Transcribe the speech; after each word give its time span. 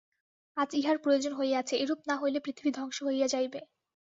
আজ 0.57 0.69
ইহার 0.73 0.97
প্রয়োজন 0.97 1.33
হইয়াছে, 1.33 1.73
এরূপ 1.75 1.99
না 2.07 2.15
হইলে 2.17 2.39
পৃথিবী 2.39 2.69
ধ্বংস 2.71 2.97
হইয়া 3.03 3.27
যাইবে। 3.27 3.59